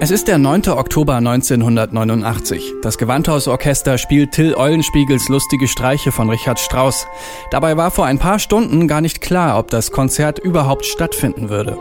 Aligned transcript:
Es 0.00 0.12
ist 0.12 0.28
der 0.28 0.38
9. 0.38 0.68
Oktober 0.68 1.16
1989. 1.16 2.74
Das 2.82 2.98
Gewandhausorchester 2.98 3.98
spielt 3.98 4.30
Till 4.30 4.54
Eulenspiegels 4.54 5.28
Lustige 5.28 5.66
Streiche 5.66 6.12
von 6.12 6.30
Richard 6.30 6.60
Strauss. 6.60 7.08
Dabei 7.50 7.76
war 7.76 7.90
vor 7.90 8.06
ein 8.06 8.20
paar 8.20 8.38
Stunden 8.38 8.86
gar 8.86 9.00
nicht 9.00 9.20
klar, 9.20 9.58
ob 9.58 9.70
das 9.70 9.90
Konzert 9.90 10.38
überhaupt 10.38 10.86
stattfinden 10.86 11.48
würde. 11.48 11.76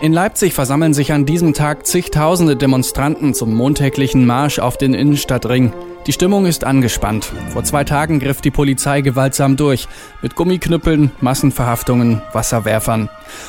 In 0.00 0.12
Leipzig 0.12 0.54
versammeln 0.54 0.92
sich 0.92 1.12
an 1.12 1.24
diesem 1.24 1.54
Tag 1.54 1.86
zigtausende 1.86 2.56
Demonstranten 2.56 3.32
zum 3.32 3.54
montäglichen 3.54 4.26
Marsch 4.26 4.58
auf 4.58 4.76
den 4.76 4.92
Innenstadtring. 4.92 5.72
Die 6.06 6.12
Stimmung 6.12 6.46
ist 6.46 6.62
angespannt. 6.62 7.32
Vor 7.50 7.64
zwei 7.64 7.82
Tagen 7.82 8.20
griff 8.20 8.40
die 8.40 8.52
Polizei 8.52 9.00
gewaltsam 9.00 9.56
durch. 9.56 9.88
Mit 10.22 10.36
Gummiknüppeln, 10.36 11.10
Massenverhaftungen, 11.20 12.22
Wasserwerfern. 12.32 13.08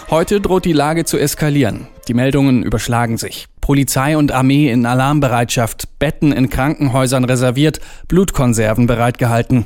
Heute 0.10 0.42
droht 0.42 0.66
die 0.66 0.74
Lage 0.74 1.06
zu 1.06 1.20
eskalieren. 1.20 1.88
Die 2.08 2.16
Meldungen 2.16 2.64
überschlagen 2.64 3.18
sich. 3.18 3.46
Polizei 3.62 4.18
und 4.18 4.32
Armee 4.32 4.72
in 4.72 4.88
Alarmbereitschaft, 4.88 6.00
Betten 6.00 6.32
in 6.32 6.50
Krankenhäusern 6.50 7.26
reserviert, 7.26 7.80
Blutkonserven 8.08 8.88
bereitgehalten. 8.88 9.66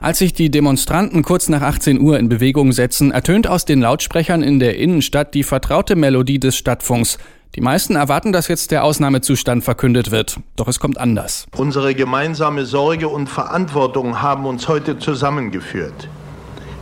Als 0.00 0.18
sich 0.18 0.32
die 0.32 0.50
Demonstranten 0.50 1.22
kurz 1.22 1.48
nach 1.48 1.62
18 1.62 2.00
Uhr 2.00 2.18
in 2.18 2.28
Bewegung 2.28 2.72
setzen, 2.72 3.12
ertönt 3.12 3.46
aus 3.46 3.64
den 3.64 3.80
Lautsprechern 3.80 4.42
in 4.42 4.58
der 4.58 4.76
Innenstadt 4.76 5.34
die 5.34 5.44
vertraute 5.44 5.94
Melodie 5.94 6.40
des 6.40 6.56
Stadtfunks. 6.56 7.18
Die 7.54 7.60
meisten 7.60 7.94
erwarten, 7.94 8.32
dass 8.32 8.48
jetzt 8.48 8.72
der 8.72 8.82
Ausnahmezustand 8.82 9.62
verkündet 9.62 10.10
wird. 10.10 10.40
Doch 10.56 10.66
es 10.66 10.80
kommt 10.80 10.98
anders. 10.98 11.46
Unsere 11.56 11.94
gemeinsame 11.94 12.66
Sorge 12.66 13.06
und 13.06 13.28
Verantwortung 13.28 14.20
haben 14.20 14.44
uns 14.44 14.66
heute 14.66 14.98
zusammengeführt. 14.98 16.08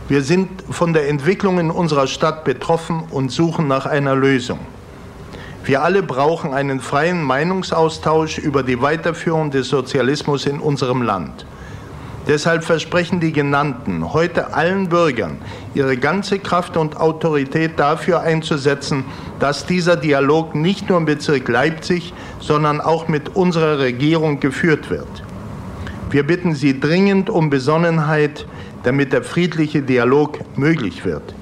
Wir 0.07 0.23
sind 0.23 0.49
von 0.71 0.93
der 0.93 1.09
Entwicklung 1.09 1.59
in 1.59 1.69
unserer 1.69 2.07
Stadt 2.07 2.43
betroffen 2.43 3.03
und 3.11 3.31
suchen 3.31 3.67
nach 3.67 3.85
einer 3.85 4.15
Lösung. 4.15 4.59
Wir 5.63 5.83
alle 5.83 6.01
brauchen 6.01 6.55
einen 6.55 6.79
freien 6.79 7.21
Meinungsaustausch 7.21 8.39
über 8.39 8.63
die 8.63 8.81
Weiterführung 8.81 9.51
des 9.51 9.69
Sozialismus 9.69 10.47
in 10.47 10.59
unserem 10.59 11.03
Land. 11.03 11.45
Deshalb 12.25 12.63
versprechen 12.63 13.19
die 13.19 13.33
Genannten 13.33 14.13
heute 14.13 14.53
allen 14.53 14.87
Bürgern, 14.87 15.39
ihre 15.73 15.97
ganze 15.97 16.39
Kraft 16.39 16.77
und 16.77 16.95
Autorität 16.95 17.77
dafür 17.77 18.21
einzusetzen, 18.21 19.03
dass 19.39 19.65
dieser 19.65 19.97
Dialog 19.97 20.55
nicht 20.55 20.87
nur 20.87 20.99
im 20.99 21.05
Bezirk 21.05 21.49
Leipzig, 21.49 22.13
sondern 22.39 22.79
auch 22.79 23.09
mit 23.09 23.35
unserer 23.35 23.79
Regierung 23.79 24.39
geführt 24.39 24.89
wird. 24.89 25.23
Wir 26.11 26.25
bitten 26.25 26.55
Sie 26.55 26.79
dringend 26.79 27.29
um 27.29 27.49
Besonnenheit, 27.49 28.45
damit 28.83 29.11
der 29.11 29.23
friedliche 29.23 29.81
Dialog 29.81 30.39
möglich 30.55 31.03
wird. 31.03 31.33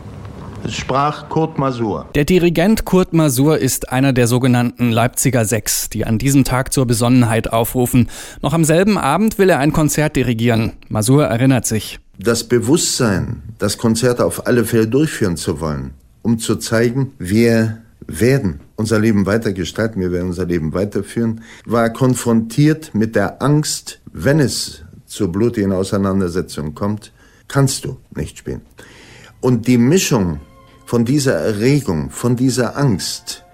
Es 0.64 0.76
sprach 0.76 1.28
Kurt 1.28 1.58
Masur. 1.58 2.08
Der 2.14 2.24
Dirigent 2.24 2.86
Kurt 2.86 3.14
Masur 3.14 3.58
ist 3.58 3.92
einer 3.92 4.14
der 4.14 4.28
sogenannten 4.28 4.92
Leipziger 4.92 5.44
Sechs, 5.44 5.90
die 5.90 6.06
an 6.06 6.20
diesem 6.20 6.44
Tag 6.44 6.72
zur 6.72 6.86
Besonnenheit 6.86 7.52
aufrufen. 7.52 8.10
Noch 8.44 8.54
am 8.54 8.64
selben 8.64 9.00
Abend 9.00 9.40
will 9.40 9.50
er 9.50 9.58
ein 9.58 9.74
Konzert 9.74 10.16
dirigieren. 10.16 10.74
Masur 10.88 11.26
erinnert 11.26 11.66
sich. 11.66 12.00
Das 12.20 12.44
Bewusstsein, 12.44 13.42
das 13.58 13.80
Konzert 13.80 14.22
auf 14.22 14.46
alle 14.46 14.64
Fälle 14.64 14.88
durchführen 14.88 15.36
zu 15.36 15.60
wollen, 15.60 15.96
um 16.22 16.38
zu 16.38 16.56
zeigen, 16.58 17.14
wir 17.18 17.80
werden 18.06 18.60
unser 18.76 19.00
Leben 19.00 19.26
weitergestalten, 19.26 20.00
wir 20.00 20.12
werden 20.12 20.28
unser 20.28 20.46
Leben 20.46 20.74
weiterführen, 20.74 21.42
war 21.66 21.90
konfrontiert 21.90 22.94
mit 22.94 23.16
der 23.16 23.42
Angst, 23.42 24.00
wenn 24.14 24.40
es 24.40 24.84
zur 25.08 25.32
blutigen 25.32 25.72
Auseinandersetzung 25.72 26.76
kommt, 26.76 27.12
kannst 27.48 27.86
du 27.86 27.98
nicht 28.16 28.38
spielen. 28.38 28.62
Und 29.40 29.68
die 29.68 29.80
Mischung 29.80 30.40
von 30.92 31.06
dieser 31.06 31.36
Erregung, 31.36 32.10
von 32.10 32.36
dieser 32.36 32.76
Angst 32.76 33.46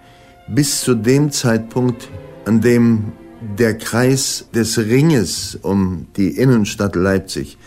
bis 0.48 0.82
zu 0.82 0.96
dem 0.96 1.32
Zeitpunkt, 1.32 2.10
an 2.46 2.62
dem 2.62 3.12
der 3.60 3.78
Kreis 3.78 4.48
des 4.56 4.80
Ringes 4.80 5.56
um 5.62 6.08
die 6.18 6.30
Innenstadt 6.30 6.96
Leipzig 6.96 7.60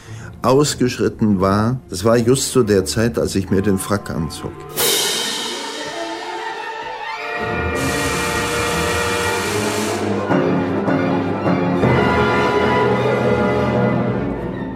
ausgeschritten 0.42 1.40
war, 1.40 1.78
das 1.88 2.04
war 2.04 2.16
just 2.16 2.50
zu 2.50 2.64
der 2.64 2.84
Zeit, 2.84 3.16
als 3.16 3.36
ich 3.36 3.48
mir 3.50 3.62
den 3.62 3.78
Frack 3.78 4.10
anzog. 4.10 4.50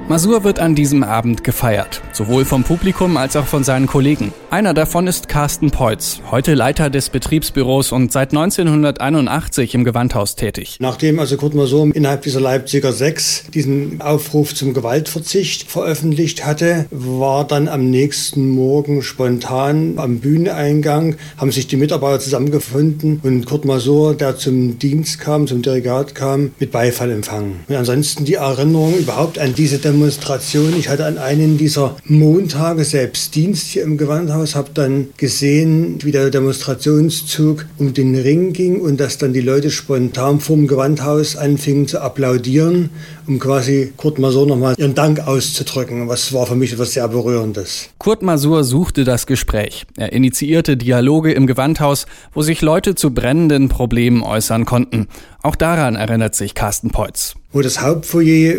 Masur 0.06 0.44
wird 0.44 0.60
an 0.60 0.76
diesem 0.76 1.02
Abend 1.02 1.42
gefeiert, 1.42 2.00
sowohl 2.14 2.44
vom 2.44 2.64
Publikum 2.64 3.16
als 3.16 3.36
auch 3.36 3.46
von 3.46 3.64
seinen 3.64 3.86
Kollegen. 3.86 4.32
Einer 4.50 4.72
davon 4.72 5.06
ist 5.06 5.28
Carsten 5.28 5.70
Peutz, 5.70 6.20
heute 6.30 6.54
Leiter 6.54 6.88
des 6.88 7.10
Betriebsbüros 7.10 7.90
und 7.92 8.12
seit 8.12 8.30
1981 8.30 9.74
im 9.74 9.84
Gewandhaus 9.84 10.36
tätig. 10.36 10.76
Nachdem 10.78 11.18
also 11.18 11.36
Kurt 11.36 11.54
Masur 11.54 11.90
innerhalb 11.94 12.22
dieser 12.22 12.40
Leipziger 12.40 12.92
Sechs 12.92 13.44
diesen 13.52 14.00
Aufruf 14.00 14.54
zum 14.54 14.74
Gewaltverzicht 14.74 15.68
veröffentlicht 15.70 16.46
hatte, 16.46 16.86
war 16.90 17.44
dann 17.44 17.66
am 17.68 17.90
nächsten 17.90 18.50
Morgen 18.50 19.02
spontan 19.02 19.94
am 19.96 20.20
Bühneneingang, 20.20 21.16
haben 21.36 21.50
sich 21.50 21.66
die 21.66 21.76
Mitarbeiter 21.76 22.20
zusammengefunden 22.20 23.20
und 23.22 23.46
Kurt 23.46 23.64
Masur, 23.64 24.14
der 24.14 24.36
zum 24.36 24.78
Dienst 24.78 25.18
kam, 25.18 25.48
zum 25.48 25.62
Dirigat 25.62 26.14
kam, 26.14 26.52
mit 26.60 26.70
Beifall 26.70 27.10
empfangen. 27.10 27.60
Und 27.66 27.74
ansonsten 27.74 28.24
die 28.24 28.34
Erinnerung 28.34 28.96
überhaupt 28.96 29.38
an 29.38 29.54
diese 29.54 29.78
Demonstration. 29.78 30.74
Ich 30.78 30.88
hatte 30.88 31.06
an 31.06 31.18
einem 31.18 31.58
dieser 31.58 31.96
Montage 32.06 32.84
selbst 32.84 33.34
Dienst 33.34 33.68
hier 33.68 33.82
im 33.82 33.96
Gewandhaus, 33.96 34.54
habe 34.54 34.68
dann 34.74 35.08
gesehen, 35.16 35.98
wie 36.02 36.12
der 36.12 36.28
Demonstrationszug 36.28 37.64
um 37.78 37.94
den 37.94 38.14
Ring 38.14 38.52
ging 38.52 38.82
und 38.82 39.00
dass 39.00 39.16
dann 39.16 39.32
die 39.32 39.40
Leute 39.40 39.70
spontan 39.70 40.38
vorm 40.38 40.66
Gewandhaus 40.66 41.34
anfingen 41.34 41.88
zu 41.88 42.00
applaudieren, 42.00 42.90
um 43.26 43.38
quasi 43.38 43.94
Kurt 43.96 44.18
Masur 44.18 44.46
nochmal 44.46 44.74
ihren 44.76 44.94
Dank 44.94 45.26
auszudrücken. 45.26 46.06
Was 46.06 46.34
war 46.34 46.46
für 46.46 46.56
mich 46.56 46.74
etwas 46.74 46.92
sehr 46.92 47.08
Berührendes. 47.08 47.88
Kurt 47.98 48.22
Masur 48.22 48.64
suchte 48.64 49.04
das 49.04 49.26
Gespräch. 49.26 49.86
Er 49.96 50.12
initiierte 50.12 50.76
Dialoge 50.76 51.32
im 51.32 51.46
Gewandhaus, 51.46 52.06
wo 52.32 52.42
sich 52.42 52.60
Leute 52.60 52.94
zu 52.94 53.14
brennenden 53.14 53.68
Problemen 53.68 54.22
äußern 54.22 54.64
konnten. 54.64 55.08
Auch 55.42 55.56
daran 55.56 55.96
erinnert 55.96 56.34
sich 56.34 56.54
Carsten 56.54 56.90
Peutz 56.90 57.34
wo 57.54 57.62
das 57.62 57.80
Hauptfoyer 57.80 58.56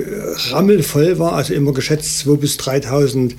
rammelvoll 0.52 1.20
war, 1.20 1.34
also 1.34 1.54
immer 1.54 1.74
geschätzt 1.74 2.26
2.000 2.26 2.38
bis 2.38 2.58
3.000 2.58 3.32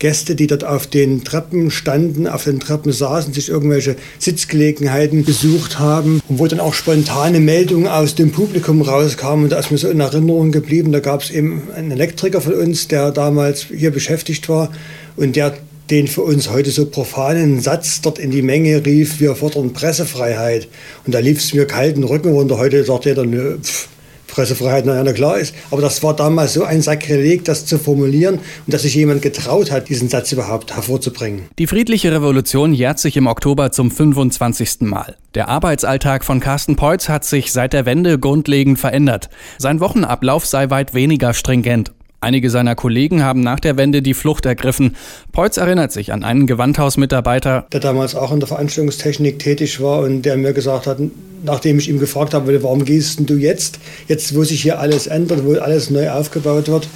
Gäste, 0.00 0.34
die 0.34 0.48
dort 0.48 0.64
auf 0.64 0.88
den 0.88 1.22
Treppen 1.22 1.70
standen, 1.70 2.26
auf 2.26 2.44
den 2.44 2.58
Treppen 2.58 2.92
saßen, 2.92 3.32
sich 3.32 3.48
irgendwelche 3.48 3.94
Sitzgelegenheiten 4.18 5.24
gesucht 5.24 5.78
haben 5.78 6.20
und 6.28 6.40
wo 6.40 6.46
dann 6.48 6.58
auch 6.58 6.74
spontane 6.74 7.38
Meldungen 7.38 7.86
aus 7.86 8.16
dem 8.16 8.32
Publikum 8.32 8.82
rauskamen. 8.82 9.44
Und 9.44 9.50
da 9.50 9.60
ist 9.60 9.70
mir 9.70 9.78
so 9.78 9.88
in 9.88 10.00
Erinnerung 10.00 10.50
geblieben, 10.50 10.90
da 10.90 10.98
gab 10.98 11.22
es 11.22 11.30
eben 11.30 11.62
einen 11.74 11.92
Elektriker 11.92 12.40
von 12.40 12.54
uns, 12.54 12.88
der 12.88 13.12
damals 13.12 13.66
hier 13.72 13.92
beschäftigt 13.92 14.48
war 14.48 14.72
und 15.16 15.36
der 15.36 15.54
den 15.90 16.08
für 16.08 16.22
uns 16.22 16.50
heute 16.50 16.70
so 16.70 16.86
profanen 16.86 17.60
Satz 17.60 18.00
dort 18.00 18.18
in 18.18 18.30
die 18.30 18.42
Menge 18.42 18.84
rief, 18.84 19.20
wir 19.20 19.36
fordern 19.36 19.74
Pressefreiheit. 19.74 20.66
Und 21.06 21.14
da 21.14 21.18
lief 21.18 21.38
es 21.38 21.52
mir 21.52 21.66
kalten 21.66 22.04
Rücken 22.04 22.32
runter. 22.32 22.56
Heute 22.56 22.82
sagt 22.84 23.04
jeder, 23.04 23.26
nö, 23.26 23.58
pff, 23.62 23.88
Pressefreiheit, 24.26 24.86
naja, 24.86 25.02
na 25.02 25.12
klar 25.12 25.38
ist. 25.38 25.54
Aber 25.70 25.82
das 25.82 26.02
war 26.02 26.14
damals 26.14 26.54
so 26.54 26.64
ein 26.64 26.82
Sakrileg, 26.82 27.44
das 27.44 27.66
zu 27.66 27.78
formulieren 27.78 28.36
und 28.36 28.72
dass 28.74 28.82
sich 28.82 28.94
jemand 28.94 29.22
getraut 29.22 29.70
hat, 29.70 29.88
diesen 29.88 30.08
Satz 30.08 30.32
überhaupt 30.32 30.74
hervorzubringen. 30.74 31.42
Die 31.58 31.66
friedliche 31.66 32.12
Revolution 32.12 32.72
jährt 32.72 32.98
sich 32.98 33.16
im 33.16 33.26
Oktober 33.26 33.70
zum 33.72 33.90
25. 33.90 34.80
Mal. 34.80 35.16
Der 35.34 35.48
Arbeitsalltag 35.48 36.24
von 36.24 36.40
Carsten 36.40 36.76
Peutz 36.76 37.08
hat 37.08 37.24
sich 37.24 37.52
seit 37.52 37.72
der 37.72 37.86
Wende 37.86 38.18
grundlegend 38.18 38.78
verändert. 38.78 39.30
Sein 39.58 39.80
Wochenablauf 39.80 40.46
sei 40.46 40.70
weit 40.70 40.94
weniger 40.94 41.34
stringent. 41.34 41.92
Einige 42.24 42.48
seiner 42.48 42.74
Kollegen 42.74 43.22
haben 43.22 43.42
nach 43.42 43.60
der 43.60 43.76
Wende 43.76 44.00
die 44.00 44.14
Flucht 44.14 44.46
ergriffen. 44.46 44.96
Peutz 45.32 45.58
erinnert 45.58 45.92
sich 45.92 46.10
an 46.10 46.24
einen 46.24 46.46
Gewandhausmitarbeiter, 46.46 47.66
der 47.70 47.80
damals 47.80 48.14
auch 48.14 48.32
in 48.32 48.40
der 48.40 48.46
Veranstaltungstechnik 48.46 49.38
tätig 49.38 49.78
war 49.82 50.00
und 50.00 50.22
der 50.22 50.38
mir 50.38 50.54
gesagt 50.54 50.86
hat, 50.86 50.96
nachdem 51.42 51.78
ich 51.78 51.90
ihm 51.90 51.98
gefragt 51.98 52.32
habe, 52.32 52.62
warum 52.62 52.86
gehst 52.86 53.20
du 53.28 53.34
jetzt, 53.34 53.78
jetzt 54.08 54.34
wo 54.34 54.42
sich 54.42 54.62
hier 54.62 54.78
alles 54.78 55.06
ändert, 55.06 55.44
wo 55.44 55.52
alles 55.58 55.90
neu 55.90 56.08
aufgebaut 56.08 56.68
wird. 56.68 56.88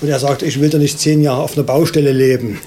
Und 0.00 0.08
er 0.08 0.20
sagte, 0.20 0.46
ich 0.46 0.60
will 0.60 0.70
doch 0.70 0.78
nicht 0.78 1.00
zehn 1.00 1.20
Jahre 1.20 1.42
auf 1.42 1.56
einer 1.56 1.66
Baustelle 1.66 2.12
leben. 2.12 2.60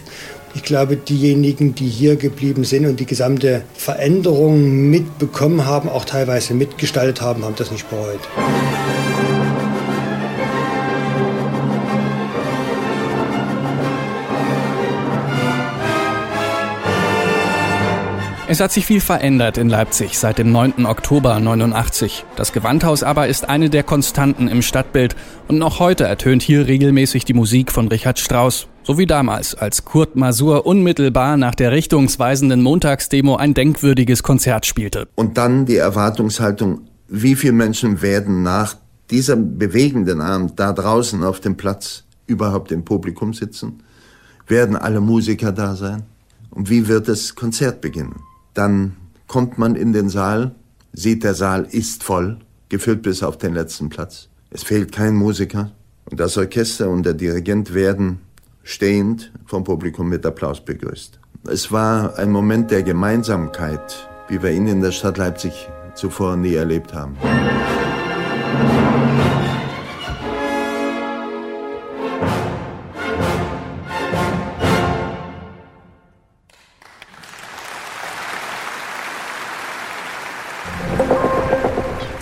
Ich 0.56 0.64
glaube, 0.64 0.98
diejenigen, 0.98 1.74
die 1.74 1.88
hier 1.88 2.18
geblieben 2.18 2.66
sind 2.66 2.86
und 2.86 3.00
die 3.00 3.06
gesamte 3.06 3.62
Veränderung 3.76 4.90
mitbekommen 4.90 5.66
haben, 5.66 5.88
auch 5.88 6.04
teilweise 6.04 6.54
mitgestaltet 6.54 7.22
haben, 7.22 7.46
haben 7.46 7.56
das 7.56 7.72
nicht 7.72 7.90
bereut. 7.90 8.20
Es 18.52 18.60
hat 18.60 18.72
sich 18.72 18.88
viel 18.88 19.00
verändert 19.00 19.60
in 19.60 19.70
Leipzig 19.70 20.18
seit 20.18 20.40
dem 20.40 20.52
9. 20.52 20.88
Oktober 20.88 21.40
89. 21.40 22.26
Das 22.36 22.52
Gewandhaus 22.52 23.04
aber 23.04 23.28
ist 23.28 23.48
eine 23.48 23.70
der 23.70 23.84
Konstanten 23.84 24.48
im 24.48 24.64
Stadtbild 24.64 25.16
und 25.48 25.60
noch 25.60 25.78
heute 25.78 26.06
ertönt 26.06 26.42
hier 26.42 26.66
regelmäßig 26.66 27.26
die 27.26 27.36
Musik 27.36 27.72
von 27.72 27.90
Richard 27.90 28.18
Strauss. 28.18 28.66
So 28.82 28.98
wie 28.98 29.06
damals, 29.06 29.54
als 29.54 29.86
Kurt 29.86 30.16
Masur 30.16 30.66
unmittelbar 30.66 31.38
nach 31.38 31.54
der 31.54 31.72
richtungsweisenden 31.72 32.64
Montagsdemo 32.64 33.36
ein 33.36 33.54
denkwürdiges 33.54 34.24
Konzert 34.24 34.66
spielte. 34.66 35.08
Und 35.14 35.38
dann 35.38 35.68
die 35.68 35.78
Erwartungshaltung, 35.78 36.88
wie 37.08 37.36
viele 37.36 37.54
Menschen 37.54 38.02
werden 38.02 38.42
nach 38.42 38.78
diesem 39.12 39.60
bewegenden 39.60 40.22
Abend 40.22 40.60
da 40.60 40.74
draußen 40.74 41.24
auf 41.24 41.40
dem 41.40 41.56
Platz 41.56 42.04
überhaupt 42.26 42.72
im 42.72 42.84
Publikum 42.84 43.36
sitzen? 43.36 43.84
Werden 44.48 44.76
alle 44.76 45.02
Musiker 45.02 45.52
da 45.52 45.76
sein? 45.76 46.02
Und 46.50 46.72
wie 46.72 46.88
wird 46.88 47.08
das 47.08 47.36
Konzert 47.36 47.80
beginnen? 47.82 48.24
Dann 48.60 48.98
kommt 49.28 49.58
man 49.58 49.76
in 49.76 49.94
den 49.94 50.10
Saal, 50.10 50.54
sieht, 50.92 51.24
der 51.24 51.34
Saal 51.34 51.66
ist 51.72 52.04
voll, 52.04 52.40
gefüllt 52.68 53.04
bis 53.04 53.24
auf 53.24 53.38
den 53.38 53.54
letzten 53.54 53.88
Platz. 53.88 54.28
Es 54.50 54.64
fehlt 54.64 54.92
kein 54.92 55.16
Musiker. 55.16 55.72
Und 56.12 56.20
das 56.20 56.38
Orchester 56.38 56.90
und 56.90 57.06
der 57.06 57.14
Dirigent 57.14 57.74
werden 57.74 58.20
stehend 58.64 59.32
vom 59.46 59.64
Publikum 59.64 60.10
mit 60.10 60.26
Applaus 60.26 60.60
begrüßt. 60.60 61.22
Es 61.48 61.72
war 61.72 62.18
ein 62.18 62.32
Moment 62.32 62.70
der 62.70 62.84
Gemeinsamkeit, 62.84 64.10
wie 64.28 64.44
wir 64.44 64.52
ihn 64.52 64.68
in 64.68 64.82
der 64.82 64.92
Stadt 64.92 65.18
Leipzig 65.18 65.70
zuvor 65.96 66.36
nie 66.36 66.56
erlebt 66.56 66.94
haben. 66.94 67.16